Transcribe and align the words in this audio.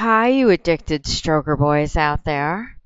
Hi, 0.00 0.28
you 0.28 0.50
addicted 0.50 1.06
stroker 1.06 1.58
boys 1.58 1.96
out 1.96 2.22
there. 2.22 2.76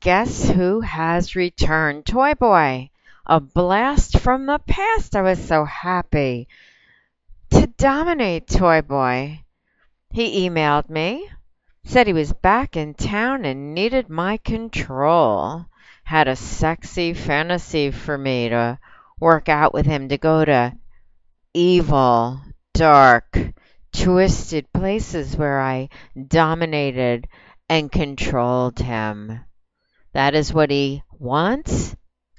Guess 0.00 0.48
who 0.48 0.80
has 0.80 1.36
returned? 1.36 2.06
Toy 2.06 2.32
Boy. 2.32 2.88
A 3.26 3.38
blast 3.38 4.18
from 4.18 4.46
the 4.46 4.58
past. 4.58 5.14
I 5.14 5.20
was 5.20 5.46
so 5.46 5.66
happy 5.66 6.48
to 7.50 7.66
dominate 7.66 8.46
Toy 8.46 8.80
Boy. 8.80 9.44
He 10.10 10.48
emailed 10.48 10.88
me, 10.88 11.28
said 11.84 12.06
he 12.06 12.14
was 12.14 12.32
back 12.32 12.78
in 12.78 12.94
town 12.94 13.44
and 13.44 13.74
needed 13.74 14.08
my 14.08 14.38
control. 14.38 15.66
Had 16.02 16.28
a 16.28 16.36
sexy 16.36 17.12
fantasy 17.12 17.90
for 17.90 18.16
me 18.16 18.48
to 18.48 18.78
work 19.20 19.50
out 19.50 19.74
with 19.74 19.84
him 19.84 20.08
to 20.08 20.16
go 20.16 20.46
to 20.46 20.72
evil, 21.52 22.40
dark, 22.72 23.36
twisted 23.92 24.72
places 24.72 25.36
where 25.36 25.60
I 25.60 25.88
dominated 26.28 27.28
and 27.68 27.90
controlled 27.90 28.78
him. 28.78 29.40
That 30.12 30.34
is 30.34 30.52
what 30.52 30.70
he 30.70 31.02
wants, 31.10 31.96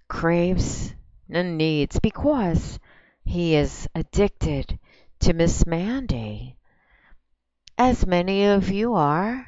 craves, 0.08 0.94
and 1.30 1.58
needs 1.58 2.00
because 2.00 2.80
he 3.24 3.56
is 3.56 3.88
addicted 3.96 4.78
to 5.22 5.34
Miss 5.34 5.66
Mandy. 5.66 6.58
As 7.78 8.06
many 8.06 8.46
of 8.46 8.70
you 8.70 8.94
are, 8.94 9.48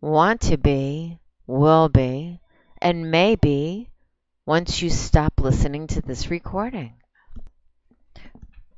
want 0.00 0.40
to 0.42 0.56
be, 0.56 1.20
will 1.46 1.88
be, 1.88 2.40
and 2.80 3.10
may 3.10 3.36
be 3.36 3.90
once 4.44 4.82
you 4.82 4.90
stop 4.90 5.40
listening 5.40 5.86
to 5.88 6.00
this 6.00 6.30
recording. 6.30 6.94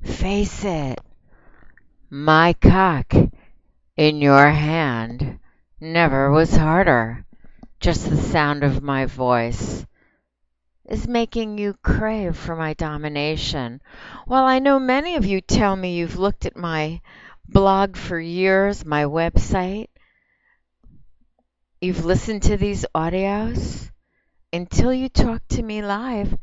Face 0.03 0.63
it, 0.63 0.99
my 2.11 2.53
cock 2.53 3.13
in 3.95 4.21
your 4.21 4.49
hand 4.49 5.39
never 5.79 6.31
was 6.31 6.55
harder. 6.55 7.23
Just 7.79 8.09
the 8.09 8.17
sound 8.17 8.63
of 8.63 8.81
my 8.83 9.05
voice 9.05 9.85
is 10.85 11.07
making 11.07 11.57
you 11.57 11.73
crave 11.83 12.35
for 12.35 12.55
my 12.55 12.73
domination. 12.73 13.81
Well, 14.27 14.43
I 14.45 14.59
know 14.59 14.79
many 14.79 15.15
of 15.15 15.25
you 15.25 15.39
tell 15.39 15.75
me 15.75 15.95
you've 15.97 16.17
looked 16.19 16.45
at 16.45 16.57
my 16.57 16.99
blog 17.47 17.95
for 17.95 18.19
years, 18.19 18.83
my 18.83 19.05
website. 19.05 19.87
You've 21.81 22.05
listened 22.05 22.43
to 22.43 22.57
these 22.57 22.85
audios 22.95 23.91
until 24.53 24.93
you 24.93 25.09
talk 25.09 25.47
to 25.49 25.63
me 25.63 25.81
live. 25.81 26.37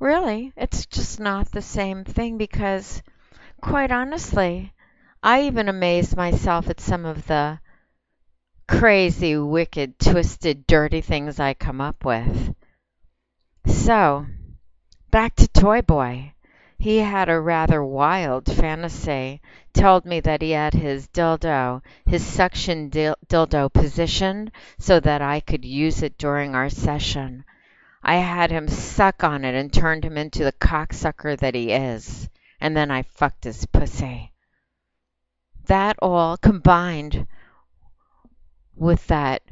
Really, 0.00 0.52
it's 0.56 0.86
just 0.86 1.20
not 1.20 1.50
the 1.52 1.62
same 1.62 2.04
thing 2.04 2.38
because, 2.38 3.02
quite 3.60 3.92
honestly, 3.92 4.72
I 5.22 5.42
even 5.42 5.68
amaze 5.68 6.14
myself 6.14 6.68
at 6.68 6.80
some 6.80 7.04
of 7.04 7.26
the 7.26 7.58
crazy, 8.68 9.36
wicked, 9.36 9.98
twisted, 9.98 10.66
dirty 10.66 11.00
things 11.00 11.40
I 11.40 11.54
come 11.54 11.80
up 11.80 12.04
with. 12.04 12.54
So, 13.66 14.26
back 15.10 15.34
to 15.36 15.48
Toy 15.48 15.82
Boy. 15.82 16.32
He 16.78 16.98
had 16.98 17.28
a 17.28 17.40
rather 17.40 17.82
wild 17.82 18.46
fantasy. 18.52 19.40
Told 19.72 20.04
me 20.04 20.20
that 20.20 20.42
he 20.42 20.50
had 20.50 20.74
his 20.74 21.08
dildo, 21.08 21.82
his 22.04 22.24
suction 22.24 22.90
dildo 22.90 23.72
positioned 23.72 24.52
so 24.78 25.00
that 25.00 25.22
I 25.22 25.40
could 25.40 25.64
use 25.64 26.02
it 26.02 26.18
during 26.18 26.54
our 26.54 26.68
session. 26.68 27.44
I 28.02 28.16
had 28.16 28.50
him 28.50 28.68
suck 28.68 29.24
on 29.24 29.44
it 29.44 29.54
and 29.54 29.72
turned 29.72 30.04
him 30.04 30.18
into 30.18 30.44
the 30.44 30.52
cocksucker 30.52 31.36
that 31.38 31.54
he 31.54 31.72
is. 31.72 32.28
And 32.60 32.76
then 32.76 32.90
I 32.90 33.02
fucked 33.02 33.44
his 33.44 33.64
pussy. 33.66 34.32
That 35.66 35.96
all 36.00 36.36
combined 36.36 37.26
with 38.76 39.06
that 39.08 39.42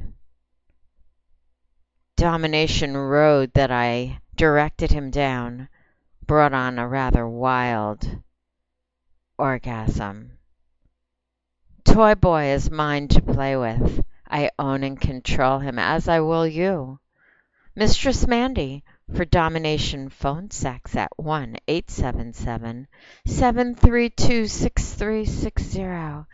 domination 2.15 2.95
road 2.95 3.51
that 3.53 3.69
I 3.69 4.21
directed 4.35 4.91
him 4.91 5.11
down 5.11 5.67
brought 6.25 6.53
on 6.53 6.79
a 6.79 6.87
rather 6.87 7.27
wild 7.27 8.21
orgasm. 9.37 10.37
Toy 11.83 12.15
Boy 12.15 12.45
is 12.45 12.71
mine 12.71 13.09
to 13.09 13.21
play 13.21 13.57
with. 13.57 14.05
I 14.29 14.51
own 14.57 14.83
and 14.83 14.99
control 14.99 15.59
him, 15.59 15.77
as 15.77 16.07
I 16.07 16.21
will 16.21 16.47
you. 16.47 16.99
Mistress 17.75 18.25
Mandy 18.25 18.85
for 19.13 19.25
domination 19.25 20.09
phone 20.09 20.49
sex 20.51 20.95
at 20.95 21.11
1 21.17 21.57
877 21.67 22.87
732 23.25 24.47
6360. 24.47 26.25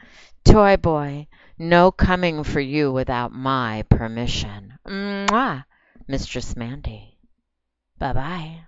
Toy 0.43 0.77
Boy, 0.77 1.27
no 1.57 1.91
coming 1.91 2.43
for 2.43 2.59
you 2.59 2.91
without 2.91 3.31
my 3.31 3.83
permission. 3.89 4.73
Mwah, 4.87 5.65
Mistress 6.07 6.55
Mandy. 6.55 7.17
Bye 7.99 8.13
bye. 8.13 8.61